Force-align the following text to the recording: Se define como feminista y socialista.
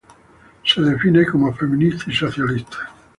Se 0.65 0.81
define 0.81 1.27
como 1.27 1.53
feminista 1.53 2.05
y 2.09 2.13
socialista. 2.15 2.89